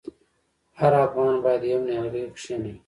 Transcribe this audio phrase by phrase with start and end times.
[0.79, 2.73] هر افغان باید یو نیالګی کینوي؟